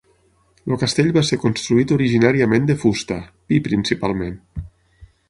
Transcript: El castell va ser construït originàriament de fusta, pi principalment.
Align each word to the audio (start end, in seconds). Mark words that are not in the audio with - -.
El 0.69 0.79
castell 0.83 1.11
va 1.17 1.23
ser 1.27 1.37
construït 1.43 1.93
originàriament 1.97 2.65
de 2.71 2.77
fusta, 2.85 3.19
pi 3.51 3.61
principalment. 3.69 4.37